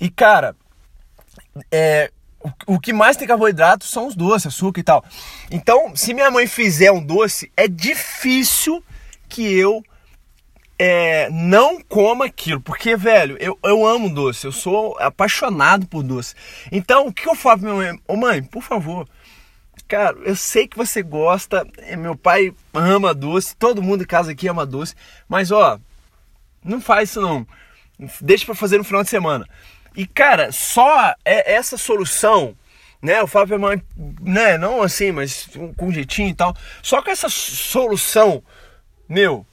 E 0.00 0.08
cara, 0.08 0.54
é, 1.70 2.10
o 2.66 2.78
que 2.78 2.92
mais 2.92 3.16
tem 3.16 3.26
carboidrato 3.26 3.84
são 3.84 4.06
os 4.06 4.14
doces, 4.14 4.46
açúcar 4.46 4.80
e 4.80 4.84
tal. 4.84 5.04
Então, 5.50 5.96
se 5.96 6.14
minha 6.14 6.30
mãe 6.30 6.46
fizer 6.46 6.92
um 6.92 7.02
doce, 7.02 7.50
é 7.56 7.66
difícil 7.66 8.82
que 9.28 9.52
eu 9.52 9.82
é, 10.78 11.30
não 11.30 11.80
coma 11.80 12.26
aquilo, 12.26 12.60
porque, 12.60 12.96
velho, 12.96 13.36
eu, 13.40 13.58
eu 13.62 13.86
amo 13.86 14.12
doce, 14.12 14.46
eu 14.46 14.52
sou 14.52 14.96
apaixonado 14.98 15.86
por 15.86 16.02
doce. 16.02 16.34
Então, 16.70 17.06
o 17.06 17.12
que 17.12 17.28
eu 17.28 17.34
falo 17.34 17.60
pra 17.60 17.72
minha 17.72 17.92
mãe? 17.92 18.00
Ô 18.06 18.16
mãe, 18.16 18.42
por 18.42 18.62
favor, 18.62 19.08
cara, 19.88 20.16
eu 20.24 20.36
sei 20.36 20.68
que 20.68 20.76
você 20.76 21.02
gosta, 21.02 21.66
é, 21.78 21.96
meu 21.96 22.16
pai 22.16 22.52
ama 22.74 23.14
doce, 23.14 23.56
todo 23.56 23.82
mundo 23.82 24.02
em 24.02 24.06
casa 24.06 24.32
aqui 24.32 24.48
ama 24.48 24.66
doce, 24.66 24.94
mas 25.28 25.50
ó, 25.50 25.78
não 26.62 26.80
faz 26.80 27.10
isso 27.10 27.20
não, 27.20 27.46
deixa 28.20 28.44
pra 28.44 28.54
fazer 28.54 28.78
no 28.78 28.84
final 28.84 29.02
de 29.02 29.10
semana. 29.10 29.48
E, 29.96 30.06
cara, 30.06 30.52
só 30.52 31.14
é 31.24 31.54
essa 31.54 31.78
solução 31.78 32.54
né? 33.00 33.20
Eu 33.20 33.26
falo 33.26 33.46
pra 33.46 33.58
minha 33.58 33.68
mãe, 33.68 33.82
né? 34.20 34.58
Não 34.58 34.82
assim, 34.82 35.12
mas 35.12 35.48
com 35.76 35.92
jeitinho 35.92 36.30
e 36.30 36.34
tal. 36.34 36.56
Só 36.82 37.00
que 37.00 37.10
essa 37.10 37.28
solução, 37.28 38.42
meu, 39.08 39.46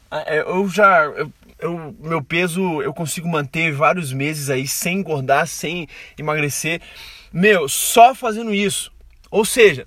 eu 0.45 0.67
já. 0.69 1.03
Eu, 1.05 1.31
eu, 1.59 1.95
meu 1.99 2.21
peso 2.21 2.81
eu 2.81 2.93
consigo 2.93 3.27
manter 3.27 3.71
vários 3.71 4.11
meses 4.11 4.49
aí 4.49 4.67
sem 4.67 4.99
engordar, 4.99 5.47
sem 5.47 5.87
emagrecer. 6.17 6.81
Meu, 7.31 7.67
só 7.67 8.13
fazendo 8.13 8.53
isso. 8.53 8.91
Ou 9.31 9.43
seja, 9.43 9.85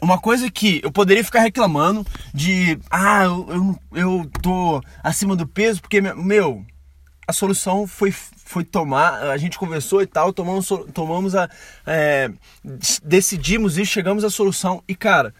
uma 0.00 0.18
coisa 0.18 0.50
que 0.50 0.80
eu 0.82 0.90
poderia 0.90 1.24
ficar 1.24 1.40
reclamando 1.40 2.06
de 2.32 2.78
ah, 2.90 3.24
eu, 3.24 3.46
eu, 3.48 3.78
eu 3.92 4.30
tô 4.42 4.82
acima 5.02 5.36
do 5.36 5.46
peso 5.46 5.80
porque, 5.80 6.00
meu, 6.00 6.64
a 7.26 7.32
solução 7.32 7.86
foi, 7.86 8.12
foi 8.12 8.64
tomar, 8.64 9.14
a 9.30 9.36
gente 9.36 9.58
conversou 9.58 10.00
e 10.00 10.06
tal, 10.06 10.32
tomamos, 10.32 10.68
tomamos 10.94 11.34
a. 11.34 11.50
É, 11.84 12.30
decidimos 13.02 13.78
e 13.78 13.84
chegamos 13.84 14.24
à 14.24 14.30
solução. 14.30 14.82
E 14.86 14.94
cara, 14.94 15.34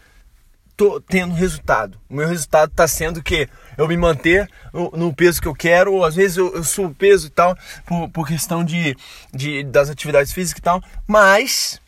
tô 0.77 1.01
tendo 1.01 1.33
resultado. 1.33 1.99
O 2.07 2.13
meu 2.13 2.27
resultado 2.27 2.69
está 2.69 2.87
sendo 2.87 3.23
que 3.23 3.49
eu 3.75 3.87
me 3.87 3.97
manter 3.97 4.47
no, 4.71 5.13
peso 5.13 5.41
que 5.41 5.47
eu 5.47 5.55
quero, 5.55 5.91
ou 5.91 6.05
às 6.05 6.15
vezes 6.15 6.37
eu, 6.37 6.53
eu 6.53 6.63
subo 6.63 6.93
peso 6.93 7.27
e 7.27 7.29
tal, 7.31 7.57
por, 7.83 8.07
por 8.09 8.27
questão 8.27 8.63
de, 8.63 8.95
de, 9.33 9.63
das 9.63 9.89
atividades 9.89 10.31
físicas 10.31 10.59
e 10.59 10.63
tal, 10.63 10.81
mas, 11.07 11.81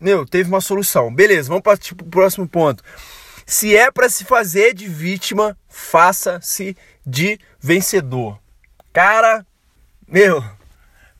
meu, 0.00 0.26
teve 0.26 0.48
uma 0.48 0.62
solução. 0.62 1.14
Beleza, 1.14 1.48
vamos 1.48 1.62
para 1.62 1.76
tipo, 1.76 2.02
o 2.02 2.08
próximo 2.08 2.48
ponto. 2.48 2.82
Se 3.44 3.76
é 3.76 3.90
para 3.90 4.08
se 4.08 4.24
fazer 4.24 4.72
de 4.72 4.88
vítima, 4.88 5.56
faça-se 5.68 6.74
de 7.06 7.38
vencedor. 7.60 8.38
Cara, 8.90 9.46
meu, 10.08 10.42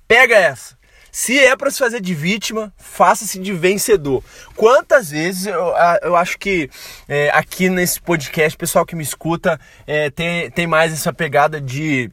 pega 0.09 0.37
essa. 0.37 0.75
Se 1.15 1.39
é 1.39 1.57
para 1.57 1.71
se 1.71 1.79
fazer 1.79 2.01
de 2.01 2.13
vítima, 2.13 2.75
faça-se 2.77 3.39
de 3.39 3.53
vencedor. 3.53 4.21
Quantas 4.57 5.13
vezes 5.13 5.47
eu, 5.47 5.73
eu 6.03 6.17
acho 6.17 6.37
que 6.37 6.69
é, 7.09 7.31
aqui 7.33 7.69
nesse 7.69 8.01
podcast, 8.01 8.59
pessoal 8.59 8.85
que 8.85 8.97
me 8.97 9.05
escuta, 9.05 9.61
é, 9.87 10.11
tem, 10.11 10.51
tem 10.51 10.67
mais 10.67 10.93
essa 10.93 11.13
pegada 11.13 11.61
de. 11.61 12.11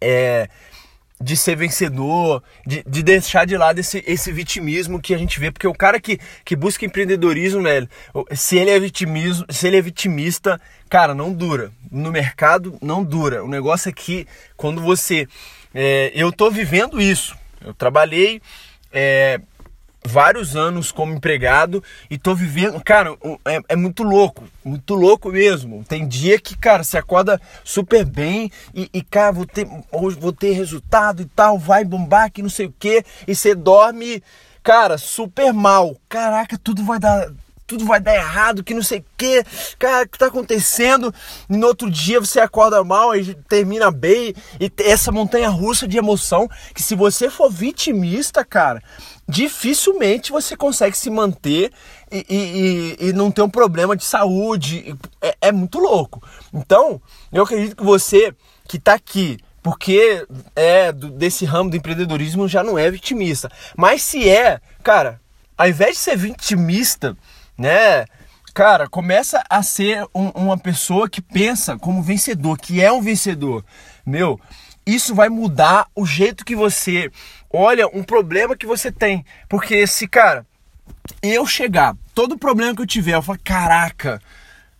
É, 0.00 0.48
de 1.20 1.36
ser 1.36 1.56
vencedor, 1.56 2.40
de, 2.64 2.84
de 2.86 3.02
deixar 3.02 3.46
de 3.46 3.56
lado 3.56 3.80
esse, 3.80 4.04
esse 4.06 4.30
vitimismo 4.30 5.02
que 5.02 5.12
a 5.12 5.18
gente 5.18 5.40
vê, 5.40 5.50
porque 5.50 5.66
o 5.66 5.74
cara 5.74 5.98
que, 5.98 6.20
que 6.44 6.54
busca 6.54 6.84
empreendedorismo, 6.84 7.62
velho, 7.62 7.88
se 8.32 8.56
ele 8.56 8.70
é 8.70 8.78
vitimismo, 8.78 9.44
se 9.50 9.66
ele 9.66 9.78
é 9.78 9.82
vitimista, 9.82 10.60
cara, 10.88 11.16
não 11.16 11.32
dura. 11.32 11.72
No 11.90 12.12
mercado 12.12 12.78
não 12.80 13.02
dura. 13.02 13.42
O 13.42 13.48
negócio 13.48 13.88
é 13.88 13.92
que 13.92 14.24
quando 14.56 14.80
você. 14.80 15.26
É, 15.74 16.12
eu 16.14 16.30
tô 16.30 16.48
vivendo 16.48 17.02
isso. 17.02 17.34
Eu 17.64 17.74
trabalhei 17.74 18.40
é, 18.92 19.40
vários 20.04 20.54
anos 20.54 20.92
como 20.92 21.14
empregado 21.14 21.82
e 22.10 22.18
tô 22.18 22.34
vivendo. 22.34 22.82
Cara, 22.82 23.16
é, 23.44 23.60
é, 23.70 23.76
muito 23.76 24.02
louco, 24.02 24.44
muito 24.64 24.94
louco 24.94 25.30
mesmo. 25.30 25.82
Tem 25.84 26.06
dia 26.06 26.38
que, 26.38 26.56
cara, 26.56 26.84
você 26.84 26.98
acorda 26.98 27.40
super 27.64 28.04
bem 28.04 28.50
e, 28.74 28.88
e, 28.92 29.02
cara, 29.02 29.32
vou 29.32 29.46
ter, 29.46 29.66
hoje 29.90 30.18
vou 30.18 30.32
ter 30.32 30.52
resultado 30.52 31.22
e 31.22 31.26
tal, 31.26 31.58
vai 31.58 31.84
bombar 31.84 32.30
que 32.30 32.42
não 32.42 32.50
sei 32.50 32.66
o 32.66 32.74
que, 32.78 33.04
e 33.26 33.34
você 33.34 33.54
dorme, 33.54 34.22
cara, 34.62 34.98
super 34.98 35.52
mal. 35.52 35.96
Caraca, 36.08 36.58
tudo 36.58 36.84
vai 36.84 36.98
dar 36.98 37.30
tudo 37.66 37.84
vai 37.84 38.00
dar 38.00 38.14
errado, 38.14 38.62
que 38.62 38.74
não 38.74 38.82
sei 38.82 38.98
o 38.98 39.04
que, 39.16 39.44
cara, 39.78 40.04
o 40.04 40.08
que 40.08 40.18
tá 40.18 40.26
acontecendo? 40.26 41.12
E 41.48 41.56
no 41.56 41.66
outro 41.66 41.90
dia 41.90 42.20
você 42.20 42.40
acorda 42.40 42.82
mal 42.84 43.16
e 43.16 43.34
termina 43.48 43.90
bem, 43.90 44.34
e 44.60 44.70
essa 44.78 45.10
montanha 45.10 45.48
russa 45.48 45.88
de 45.88 45.96
emoção, 45.96 46.48
que 46.74 46.82
se 46.82 46.94
você 46.94 47.30
for 47.30 47.50
vitimista, 47.50 48.44
cara, 48.44 48.82
dificilmente 49.28 50.30
você 50.30 50.56
consegue 50.56 50.96
se 50.96 51.10
manter 51.10 51.72
e, 52.12 52.96
e, 53.00 53.08
e, 53.08 53.12
não 53.12 53.30
ter 53.30 53.42
um 53.42 53.50
problema 53.50 53.96
de 53.96 54.04
saúde. 54.04 54.94
É, 55.20 55.36
é 55.40 55.52
muito 55.52 55.78
louco. 55.78 56.22
Então, 56.52 57.00
eu 57.32 57.42
acredito 57.42 57.76
que 57.76 57.84
você 57.84 58.34
que 58.68 58.78
tá 58.78 58.94
aqui 58.94 59.38
porque 59.62 60.26
é 60.54 60.92
desse 60.92 61.46
ramo 61.46 61.70
do 61.70 61.76
empreendedorismo 61.76 62.46
já 62.46 62.62
não 62.62 62.78
é 62.78 62.90
vitimista. 62.90 63.50
Mas 63.74 64.02
se 64.02 64.28
é, 64.28 64.60
cara, 64.82 65.18
ao 65.56 65.66
invés 65.66 65.96
de 65.96 66.02
ser 66.02 66.18
vitimista, 66.18 67.16
né? 67.56 68.06
Cara, 68.52 68.88
começa 68.88 69.42
a 69.50 69.62
ser 69.62 70.04
um, 70.14 70.28
uma 70.28 70.56
pessoa 70.56 71.08
que 71.08 71.20
pensa 71.20 71.76
como 71.76 72.02
vencedor, 72.02 72.56
que 72.56 72.80
é 72.80 72.92
um 72.92 73.02
vencedor. 73.02 73.64
Meu, 74.06 74.40
isso 74.86 75.14
vai 75.14 75.28
mudar 75.28 75.88
o 75.94 76.06
jeito 76.06 76.44
que 76.44 76.54
você 76.54 77.10
olha 77.50 77.88
um 77.88 78.02
problema 78.02 78.56
que 78.56 78.66
você 78.66 78.92
tem. 78.92 79.24
Porque 79.48 79.86
se, 79.86 80.06
cara, 80.06 80.46
eu 81.22 81.46
chegar, 81.46 81.96
todo 82.14 82.38
problema 82.38 82.74
que 82.74 82.82
eu 82.82 82.86
tiver, 82.86 83.14
eu 83.14 83.22
falo, 83.22 83.38
caraca, 83.42 84.20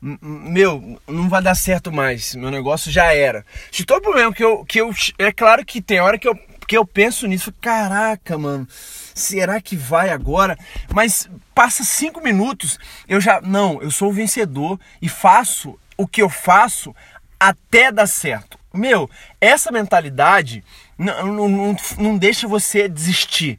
meu, 0.00 1.00
não 1.09 1.28
vai 1.28 1.43
dar 1.43 1.54
certo 1.54 1.90
mais, 1.90 2.35
meu 2.35 2.50
negócio 2.50 2.90
já 2.90 3.14
era. 3.14 3.45
Se 3.73 3.85
todo 3.85 4.02
problema 4.02 4.33
que 4.33 4.45
eu, 4.45 4.64
que 4.64 4.81
eu. 4.81 4.93
É 5.19 5.33
claro 5.33 5.64
que 5.64 5.81
tem 5.81 5.99
hora 5.99 6.19
que 6.19 6.28
eu, 6.28 6.38
que 6.64 6.76
eu 6.76 6.87
penso 6.87 7.26
nisso, 7.26 7.52
caraca, 7.61 8.37
mano, 8.38 8.66
será 9.14 9.61
que 9.61 9.76
vai 9.76 10.11
agora? 10.11 10.59
Mas 10.92 11.28
passa 11.54 11.85
cinco 11.85 12.21
minutos, 12.21 12.78
eu 13.09 13.21
já. 13.21 13.40
Não, 13.40 13.80
eu 13.83 13.90
sou 13.90 14.11
o 14.11 14.12
vencedor 14.12 14.78
e 15.00 15.09
faço 15.09 15.78
o 15.97 16.06
que 16.06 16.23
eu 16.23 16.28
faço 16.28 16.94
até 17.38 17.92
dar 17.92 18.06
certo. 18.06 18.59
Meu, 18.73 19.09
essa 19.40 19.71
mentalidade 19.71 20.64
não, 20.99 21.26
não, 21.26 21.49
não, 21.49 21.76
não 21.99 22.18
deixa 22.18 22.49
você 22.49 22.88
desistir. 22.88 23.59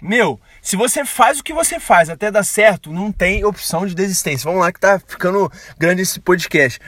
Meu, 0.00 0.40
se 0.60 0.76
você 0.76 1.04
faz 1.04 1.38
o 1.38 1.44
que 1.44 1.52
você 1.52 1.78
faz 1.80 2.08
até 2.08 2.30
dar 2.30 2.44
certo, 2.44 2.92
não 2.92 3.10
tem 3.10 3.44
opção 3.44 3.86
de 3.86 3.94
desistência. 3.94 4.44
Vamos 4.44 4.60
lá 4.60 4.72
que 4.72 4.80
tá 4.80 5.00
ficando 5.00 5.50
grande 5.78 6.02
esse 6.02 6.20
podcast. 6.20 6.80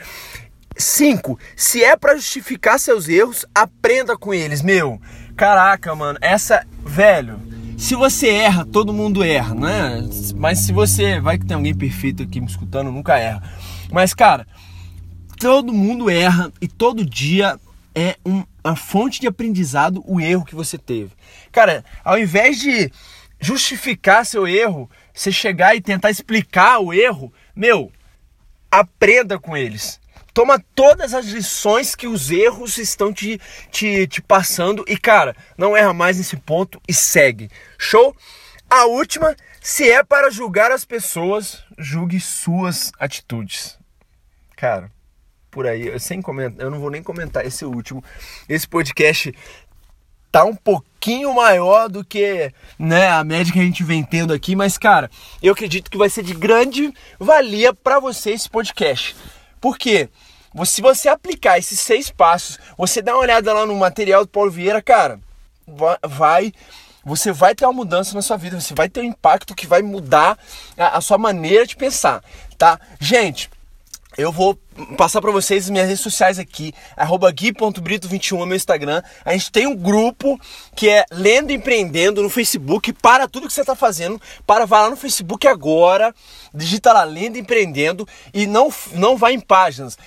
5. 0.77 1.39
Se 1.55 1.83
é 1.83 1.95
para 1.95 2.15
justificar 2.15 2.79
seus 2.79 3.07
erros, 3.07 3.45
aprenda 3.53 4.17
com 4.17 4.33
eles. 4.33 4.61
Meu, 4.61 4.99
caraca, 5.35 5.93
mano, 5.95 6.17
essa, 6.21 6.65
velho, 6.83 7.39
se 7.77 7.93
você 7.95 8.29
erra, 8.29 8.65
todo 8.65 8.93
mundo 8.93 9.23
erra, 9.23 9.53
né? 9.53 10.09
Mas 10.35 10.59
se 10.59 10.71
você, 10.71 11.19
vai 11.19 11.37
que 11.37 11.45
tem 11.45 11.55
alguém 11.55 11.75
perfeito 11.75 12.23
aqui 12.23 12.39
me 12.39 12.47
escutando, 12.47 12.91
nunca 12.91 13.17
erra. 13.17 13.43
Mas, 13.91 14.13
cara, 14.13 14.47
todo 15.37 15.73
mundo 15.73 16.09
erra 16.09 16.51
e 16.61 16.67
todo 16.67 17.05
dia 17.05 17.59
é 17.93 18.15
um, 18.25 18.43
uma 18.63 18.75
fonte 18.75 19.19
de 19.19 19.27
aprendizado 19.27 20.01
o 20.05 20.19
erro 20.19 20.45
que 20.45 20.55
você 20.55 20.77
teve. 20.77 21.11
Cara, 21.51 21.83
ao 22.03 22.17
invés 22.17 22.59
de 22.59 22.91
justificar 23.39 24.25
seu 24.25 24.47
erro, 24.47 24.89
você 25.13 25.31
chegar 25.31 25.75
e 25.75 25.81
tentar 25.81 26.09
explicar 26.09 26.79
o 26.79 26.93
erro, 26.93 27.31
meu, 27.55 27.91
aprenda 28.71 29.37
com 29.37 29.55
eles. 29.55 29.99
Toma 30.35 30.61
todas 30.75 31.13
as 31.13 31.27
lições 31.27 31.95
que 31.95 32.07
os 32.07 32.29
erros 32.29 32.77
estão 32.77 33.13
te, 33.13 33.39
te, 33.71 34.05
te 34.05 34.21
passando 34.21 34.83
e, 34.85 34.97
cara, 34.97 35.33
não 35.57 35.77
erra 35.77 35.93
mais 35.93 36.17
nesse 36.17 36.35
ponto 36.35 36.77
e 36.85 36.93
segue. 36.93 37.49
Show? 37.77 38.13
A 38.69 38.85
última, 38.85 39.33
se 39.61 39.89
é 39.89 40.03
para 40.03 40.29
julgar 40.29 40.73
as 40.73 40.83
pessoas, 40.83 41.63
julgue 41.77 42.19
suas 42.19 42.91
atitudes. 42.99 43.79
Cara, 44.57 44.91
por 45.49 45.65
aí, 45.65 45.87
eu, 45.87 45.97
sem 46.01 46.21
comentar, 46.21 46.65
eu 46.65 46.69
não 46.69 46.81
vou 46.81 46.91
nem 46.91 47.01
comentar 47.01 47.45
esse 47.45 47.63
último. 47.63 48.03
Esse 48.49 48.67
podcast 48.67 49.33
tá 50.33 50.43
um 50.43 50.53
pouquinho 50.53 51.33
maior 51.33 51.87
do 51.87 52.03
que 52.03 52.51
né, 52.77 53.07
a 53.07 53.23
média 53.23 53.53
que 53.53 53.59
a 53.61 53.63
gente 53.63 53.85
vem 53.85 54.03
tendo 54.03 54.33
aqui, 54.33 54.53
mas 54.53 54.77
cara, 54.77 55.09
eu 55.41 55.53
acredito 55.53 55.89
que 55.89 55.97
vai 55.97 56.09
ser 56.09 56.23
de 56.23 56.33
grande 56.33 56.93
valia 57.17 57.73
para 57.73 58.01
você 58.01 58.31
esse 58.31 58.49
podcast. 58.49 59.15
Por 59.61 59.79
quê? 59.79 60.09
Se 60.63 60.81
você 60.81 61.09
aplicar 61.09 61.57
esses 61.57 61.79
seis 61.79 62.09
passos, 62.09 62.59
você 62.77 63.01
dá 63.01 63.13
uma 63.13 63.21
olhada 63.21 63.51
lá 63.51 63.65
no 63.65 63.75
material 63.75 64.23
do 64.23 64.29
Paulo 64.29 64.51
Vieira, 64.51 64.81
cara, 64.81 65.19
vai 66.07 66.53
você 67.03 67.31
vai 67.31 67.53
ter 67.53 67.65
uma 67.65 67.73
mudança 67.73 68.15
na 68.15 68.21
sua 68.21 68.35
vida, 68.35 68.59
você 68.59 68.73
vai 68.73 68.89
ter 68.89 69.01
um 69.01 69.03
impacto 69.03 69.53
que 69.53 69.67
vai 69.67 69.83
mudar 69.83 70.39
a, 70.75 70.97
a 70.97 71.01
sua 71.01 71.19
maneira 71.19 71.65
de 71.67 71.75
pensar, 71.75 72.23
tá? 72.57 72.79
Gente, 72.99 73.47
eu 74.17 74.31
vou 74.31 74.57
passar 74.97 75.21
para 75.21 75.31
vocês 75.31 75.65
as 75.65 75.69
minhas 75.69 75.87
redes 75.87 76.01
sociais 76.01 76.39
aqui, 76.39 76.73
gui.brito21 77.33 78.41
é 78.41 78.45
meu 78.45 78.55
Instagram. 78.55 79.03
A 79.25 79.33
gente 79.33 79.51
tem 79.51 79.67
um 79.67 79.75
grupo 79.75 80.39
que 80.73 80.89
é 80.89 81.05
Lendo 81.11 81.51
Empreendendo 81.51 82.23
no 82.23 82.29
Facebook. 82.29 82.93
Para 82.93 83.27
tudo 83.27 83.47
que 83.47 83.53
você 83.53 83.61
está 83.61 83.75
fazendo, 83.75 84.19
para 84.47 84.65
vai 84.65 84.81
lá 84.81 84.89
no 84.89 84.95
Facebook 84.95 85.45
agora, 85.47 86.15
digita 86.53 86.93
lá 86.93 87.03
Lendo 87.03 87.37
Empreendendo 87.37 88.07
e 88.33 88.47
não, 88.47 88.73
não 88.93 89.17
vai 89.17 89.33
em 89.33 89.39
páginas. 89.39 89.97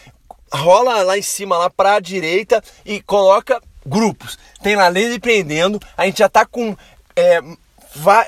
Rola 0.52 1.02
lá 1.02 1.18
em 1.18 1.22
cima, 1.22 1.58
lá 1.58 1.70
para 1.70 1.94
a 1.94 2.00
direita 2.00 2.62
e 2.84 3.00
coloca 3.02 3.60
grupos. 3.84 4.38
Tem 4.62 4.76
lá 4.76 4.88
Lendo 4.88 5.14
Empreendendo. 5.14 5.80
A 5.96 6.06
gente 6.06 6.18
já 6.18 6.26
está 6.26 6.44
com 6.44 6.76
é, 7.16 7.40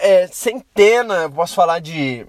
é, 0.01 0.27
centena, 0.29 1.31
posso 1.31 1.55
falar 1.55 1.81
de 1.81 2.27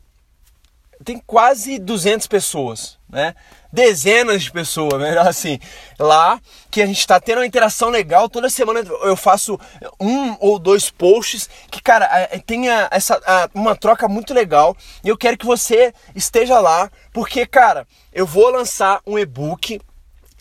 tem 1.04 1.21
quase 1.25 1.80
200 1.80 2.27
pessoas, 2.27 2.97
né? 3.10 3.36
Dezenas 3.71 4.43
de 4.43 4.51
pessoas, 4.51 4.99
melhor 4.99 5.25
assim, 5.29 5.60
lá 5.97 6.39
que 6.69 6.81
a 6.81 6.86
gente 6.86 6.99
está 6.99 7.19
tendo 7.19 7.39
uma 7.39 7.45
interação 7.45 7.89
legal. 7.89 8.29
Toda 8.29 8.49
semana 8.49 8.79
eu 8.79 9.15
faço 9.15 9.60
um 9.99 10.36
ou 10.39 10.57
dois 10.57 10.89
posts 10.89 11.49
que, 11.69 11.81
cara, 11.81 12.07
tenha 12.45 12.88
essa 12.91 13.19
uma 13.53 13.75
troca 13.75 14.07
muito 14.07 14.34
legal. 14.34 14.75
E 15.03 15.10
eu 15.10 15.17
quero 15.17 15.38
que 15.38 15.45
você 15.45 15.93
esteja 16.15 16.60
lá, 16.60 16.89
porque, 17.13 17.45
cara, 17.45 17.88
eu 18.13 18.25
vou 18.25 18.49
lançar 18.49 19.01
um 19.05 19.17
e-book. 19.17 19.79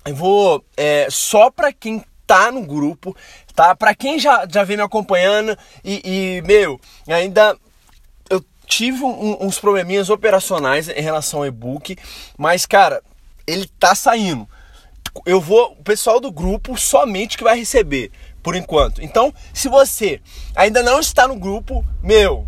Eu 0.05 0.15
vou 0.15 0.65
é, 0.77 1.07
só 1.11 1.51
para 1.51 1.73
quem 1.73 2.03
tá 2.27 2.51
no 2.51 2.63
grupo, 2.63 3.15
tá? 3.55 3.75
Para 3.75 3.95
quem 3.95 4.19
já, 4.19 4.47
já 4.49 4.65
vem 4.65 4.77
me 4.77 4.83
acompanhando 4.83 5.57
e, 5.85 6.01
e 6.39 6.43
meu, 6.43 6.81
ainda 7.09 7.59
tive 8.71 9.03
um, 9.03 9.45
uns 9.45 9.59
probleminhas 9.59 10.09
operacionais 10.09 10.89
em 10.89 11.03
relação 11.03 11.41
ao 11.41 11.47
e-book, 11.47 11.97
mas 12.39 12.65
cara, 12.65 13.03
ele 13.51 13.71
tá 13.79 13.95
saindo. 13.95 14.49
Eu 15.27 15.41
vou, 15.41 15.73
o 15.73 15.83
pessoal 15.83 16.21
do 16.21 16.31
grupo 16.31 16.79
somente 16.79 17.37
que 17.37 17.45
vai 17.45 17.59
receber 17.59 18.11
por 18.43 18.55
enquanto. 18.55 19.03
Então, 19.03 19.35
se 19.53 19.69
você 19.69 20.21
ainda 20.55 20.83
não 20.83 21.01
está 21.01 21.27
no 21.27 21.37
grupo, 21.37 21.85
meu, 22.03 22.47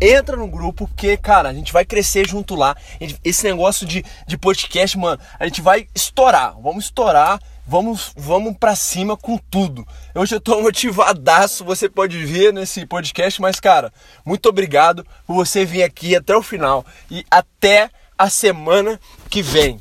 entra 0.00 0.36
no 0.36 0.48
grupo 0.48 0.90
que, 0.96 1.16
cara, 1.16 1.48
a 1.48 1.54
gente 1.54 1.72
vai 1.72 1.84
crescer 1.84 2.28
junto 2.28 2.54
lá. 2.54 2.76
Esse 3.24 3.44
negócio 3.44 3.86
de, 3.86 4.04
de 4.26 4.36
podcast, 4.36 4.98
mano, 4.98 5.20
a 5.38 5.46
gente 5.46 5.60
vai 5.60 5.86
estourar. 5.94 6.54
Vamos 6.60 6.86
estourar 6.86 7.40
Vamos, 7.68 8.12
vamos 8.16 8.56
para 8.56 8.76
cima 8.76 9.16
com 9.16 9.36
tudo. 9.36 9.84
Hoje 10.14 10.36
eu 10.36 10.40
tô 10.40 10.62
motivadaço, 10.62 11.64
você 11.64 11.88
pode 11.88 12.24
ver 12.24 12.52
nesse 12.52 12.86
podcast, 12.86 13.42
mas 13.42 13.58
cara, 13.58 13.92
muito 14.24 14.48
obrigado 14.48 15.04
por 15.26 15.34
você 15.34 15.64
vir 15.64 15.82
aqui 15.82 16.14
até 16.14 16.36
o 16.36 16.42
final 16.42 16.86
e 17.10 17.24
até 17.28 17.90
a 18.16 18.30
semana 18.30 19.00
que 19.28 19.42
vem. 19.42 19.80